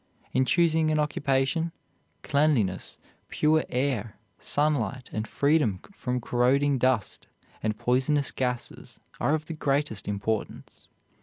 [0.33, 1.71] In choosing an occupation,
[2.23, 2.97] cleanliness,
[3.29, 7.27] pure air, sunlight, and freedom from corroding dust
[7.61, 10.87] and poisonous gases are of the greatest importance.